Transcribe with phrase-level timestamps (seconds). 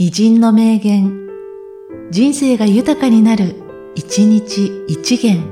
[0.00, 1.28] 偉人の名言、
[2.12, 3.56] 人生が豊かになる、
[3.96, 5.42] 一日一元。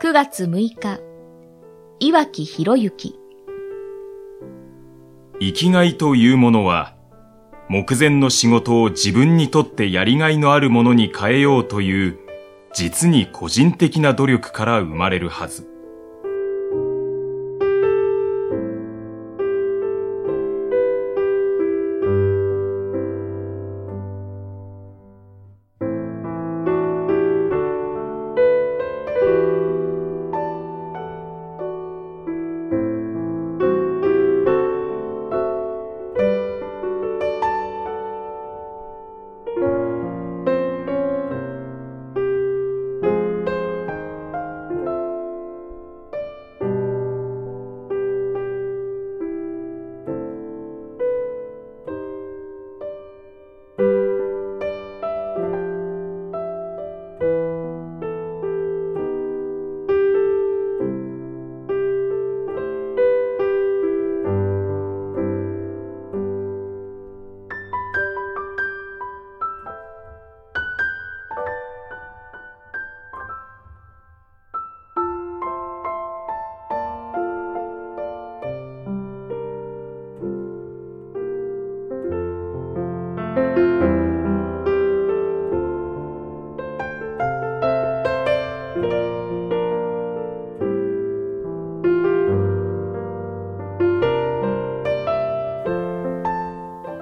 [0.00, 1.00] 9月6日、
[1.98, 3.18] 岩木博之。
[5.40, 6.94] 生きがいというものは、
[7.68, 12.18] 目前の仕事を自分にとってやりがいのあるものに変えようという、
[12.72, 15.75] 実に個人的な努力から生まれるはず。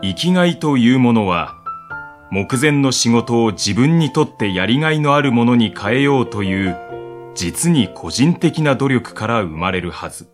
[0.04, 1.56] 生きがいというものは、
[2.30, 6.76] 目前の仕事を自分にとってやりがいのあるものに変えようという、
[7.34, 10.33] 実に個人的な努力から生まれるはず。